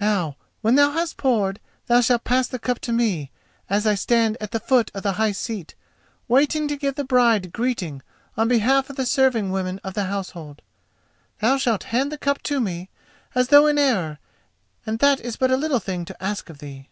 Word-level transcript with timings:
Now, 0.00 0.38
when 0.62 0.76
thou 0.76 0.92
hast 0.92 1.18
poured, 1.18 1.60
thou 1.88 2.00
shalt 2.00 2.24
pass 2.24 2.48
the 2.48 2.58
cup 2.58 2.78
to 2.78 2.90
me, 2.90 3.30
as 3.68 3.86
I 3.86 3.96
stand 3.96 4.38
at 4.40 4.50
the 4.50 4.60
foot 4.60 4.90
of 4.94 5.02
the 5.02 5.12
high 5.20 5.32
seat, 5.32 5.74
waiting 6.26 6.68
to 6.68 6.76
give 6.78 6.94
the 6.94 7.04
bride 7.04 7.52
greeting 7.52 8.00
on 8.34 8.48
behalf 8.48 8.88
of 8.88 8.96
the 8.96 9.04
serving 9.04 9.50
women 9.52 9.78
of 9.84 9.92
the 9.92 10.04
household. 10.04 10.62
Thou 11.40 11.58
shalt 11.58 11.82
hand 11.92 12.10
the 12.10 12.16
cup 12.16 12.42
to 12.44 12.60
me 12.62 12.88
as 13.34 13.48
though 13.48 13.66
in 13.66 13.76
error, 13.76 14.18
and 14.86 15.00
that 15.00 15.20
is 15.20 15.36
but 15.36 15.50
a 15.50 15.56
little 15.58 15.80
thing 15.80 16.06
to 16.06 16.24
ask 16.24 16.48
of 16.48 16.60
thee." 16.60 16.88